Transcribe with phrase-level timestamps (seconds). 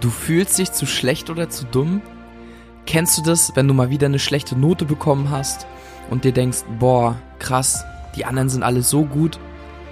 [0.00, 2.00] Du fühlst dich zu schlecht oder zu dumm?
[2.86, 5.66] Kennst du das, wenn du mal wieder eine schlechte Note bekommen hast
[6.08, 9.38] und dir denkst, boah, krass, die anderen sind alle so gut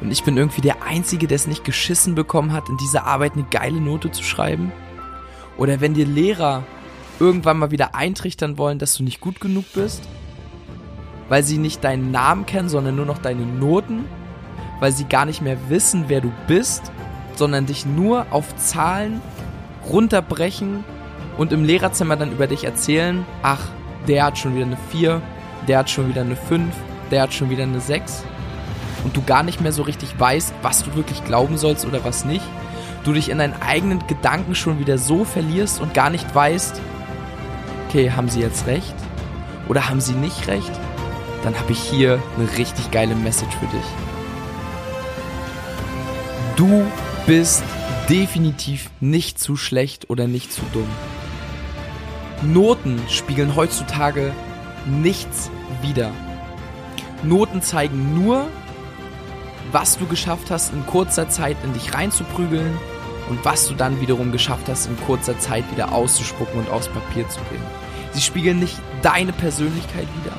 [0.00, 3.34] und ich bin irgendwie der Einzige, der es nicht geschissen bekommen hat, in dieser Arbeit
[3.34, 4.72] eine geile Note zu schreiben?
[5.56, 6.64] Oder wenn dir Lehrer
[7.20, 10.02] irgendwann mal wieder eintrichtern wollen, dass du nicht gut genug bist?
[11.28, 14.04] Weil sie nicht deinen Namen kennen, sondern nur noch deine Noten?
[14.80, 16.90] Weil sie gar nicht mehr wissen, wer du bist,
[17.36, 19.20] sondern dich nur auf Zahlen
[19.90, 20.84] runterbrechen
[21.36, 23.60] und im Lehrerzimmer dann über dich erzählen, ach,
[24.08, 25.20] der hat schon wieder eine 4,
[25.68, 26.74] der hat schon wieder eine 5,
[27.10, 28.24] der hat schon wieder eine 6
[29.04, 32.24] und du gar nicht mehr so richtig weißt, was du wirklich glauben sollst oder was
[32.24, 32.44] nicht,
[33.04, 36.80] du dich in deinen eigenen Gedanken schon wieder so verlierst und gar nicht weißt,
[37.88, 38.94] okay, haben sie jetzt recht
[39.68, 40.72] oder haben sie nicht recht,
[41.42, 43.86] dann habe ich hier eine richtig geile Message für dich.
[46.56, 46.84] Du
[47.26, 47.64] bist
[48.12, 50.88] definitiv nicht zu schlecht oder nicht zu dumm.
[52.42, 54.34] Noten spiegeln heutzutage
[54.84, 55.50] nichts
[55.80, 56.10] wider.
[57.22, 58.48] Noten zeigen nur,
[59.70, 62.76] was du geschafft hast, in kurzer Zeit in dich reinzuprügeln
[63.30, 67.26] und was du dann wiederum geschafft hast, in kurzer Zeit wieder auszuspucken und aufs Papier
[67.30, 67.64] zu bringen.
[68.12, 70.36] Sie spiegeln nicht deine Persönlichkeit wider.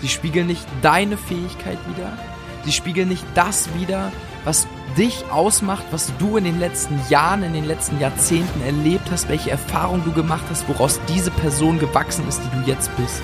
[0.00, 2.18] Sie spiegeln nicht deine Fähigkeit wider.
[2.64, 4.10] Sie spiegeln nicht das wider,
[4.44, 9.28] was dich ausmacht, was du in den letzten Jahren, in den letzten Jahrzehnten erlebt hast,
[9.28, 13.22] welche Erfahrungen du gemacht hast, woraus diese Person gewachsen ist, die du jetzt bist.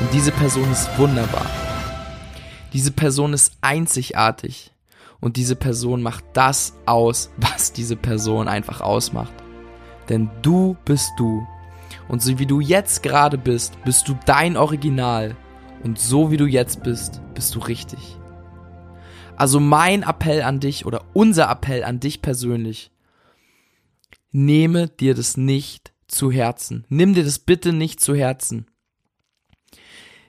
[0.00, 1.46] Und diese Person ist wunderbar.
[2.72, 4.70] Diese Person ist einzigartig.
[5.20, 9.34] Und diese Person macht das aus, was diese Person einfach ausmacht.
[10.08, 11.46] Denn du bist du.
[12.08, 15.36] Und so wie du jetzt gerade bist, bist du dein Original.
[15.82, 18.18] Und so wie du jetzt bist, bist du richtig.
[19.38, 22.90] Also mein Appell an dich oder unser Appell an dich persönlich.
[24.32, 26.84] Nehme dir das nicht zu Herzen.
[26.88, 28.66] Nimm dir das bitte nicht zu Herzen.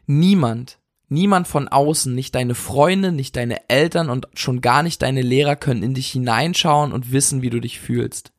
[0.05, 5.23] Niemand, niemand von außen, nicht deine Freunde, nicht deine Eltern und schon gar nicht deine
[5.23, 8.31] Lehrer können in dich hineinschauen und wissen, wie du dich fühlst.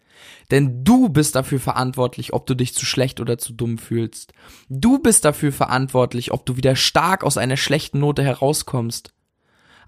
[0.52, 4.34] Denn du bist dafür verantwortlich, ob du dich zu schlecht oder zu dumm fühlst.
[4.68, 9.12] Du bist dafür verantwortlich, ob du wieder stark aus einer schlechten Note herauskommst.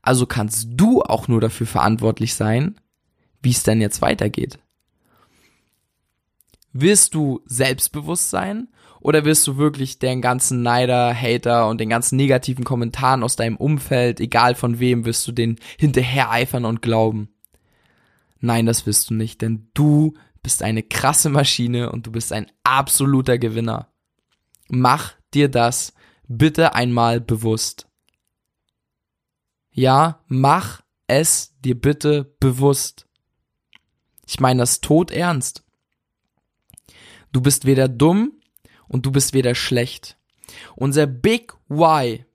[0.02, 2.80] Also kannst du auch nur dafür verantwortlich sein,
[3.40, 4.58] wie es denn jetzt weitergeht.
[6.72, 8.68] Wirst du selbstbewusst sein
[9.00, 13.56] oder wirst du wirklich den ganzen Neider, Hater und den ganzen negativen Kommentaren aus deinem
[13.56, 17.28] Umfeld, egal von wem, wirst du den hinterher eifern und glauben?
[18.40, 22.50] Nein, das wirst du nicht, denn du bist eine krasse Maschine und du bist ein
[22.64, 23.92] absoluter Gewinner.
[24.68, 25.94] Mach dir das
[26.26, 27.88] bitte einmal bewusst.
[29.72, 33.06] Ja, mach es dir bitte bewusst.
[34.26, 35.64] Ich meine das tot ernst.
[37.32, 38.32] Du bist weder dumm
[38.86, 40.18] und du bist weder schlecht.
[40.76, 42.26] Unser Big Why,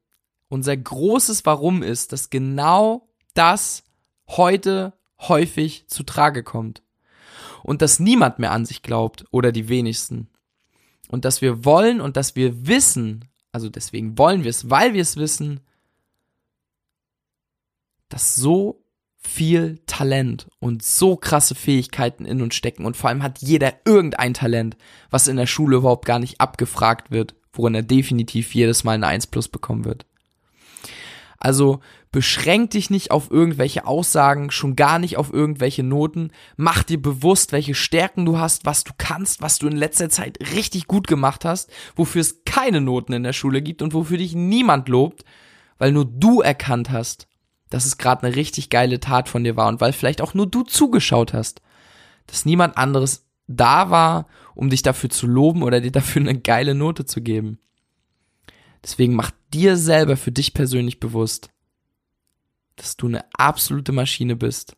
[0.49, 3.83] unser großes Warum ist, dass genau das
[4.27, 6.81] heute häufig zu Trage kommt
[7.63, 10.29] und dass niemand mehr an sich glaubt oder die wenigsten.
[11.09, 15.01] Und dass wir wollen und dass wir wissen, also deswegen wollen wir es, weil wir
[15.01, 15.61] es wissen,
[18.09, 18.83] dass so
[19.17, 24.33] viel Talent und so krasse Fähigkeiten in uns stecken und vor allem hat jeder irgendein
[24.33, 24.77] Talent,
[25.09, 29.07] was in der Schule überhaupt gar nicht abgefragt wird, worin er definitiv jedes Mal eine
[29.07, 30.05] 1 plus bekommen wird.
[31.39, 31.81] Also
[32.11, 36.31] beschränk dich nicht auf irgendwelche Aussagen, schon gar nicht auf irgendwelche Noten.
[36.55, 40.39] Mach dir bewusst, welche Stärken du hast, was du kannst, was du in letzter Zeit
[40.55, 44.33] richtig gut gemacht hast, wofür es keine Noten in der Schule gibt und wofür dich
[44.33, 45.25] niemand lobt,
[45.77, 47.27] weil nur du erkannt hast,
[47.69, 50.47] dass es gerade eine richtig geile Tat von dir war und weil vielleicht auch nur
[50.47, 51.61] du zugeschaut hast,
[52.27, 56.75] dass niemand anderes da war, um dich dafür zu loben oder dir dafür eine geile
[56.75, 57.59] Note zu geben.
[58.83, 61.49] Deswegen mach dir selber für dich persönlich bewusst,
[62.75, 64.77] dass du eine absolute Maschine bist,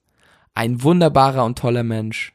[0.54, 2.34] ein wunderbarer und toller Mensch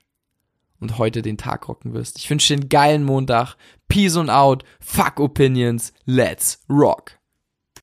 [0.81, 2.19] und heute den Tag rocken wirst.
[2.19, 3.57] Ich wünsche dir einen geilen Montag.
[3.89, 4.65] Peace und out.
[4.81, 5.93] Fuck Opinions.
[6.05, 7.19] Let's rock.